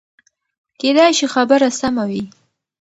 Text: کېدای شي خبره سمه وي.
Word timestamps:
کېدای 0.79 1.11
شي 1.17 1.25
خبره 1.33 1.67
سمه 1.79 2.03
وي. 2.09 2.23